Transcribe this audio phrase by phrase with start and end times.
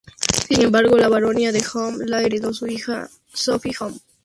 [0.47, 3.99] Sin embargo, la baronía de Howe la heredó su hija Sophie Howe.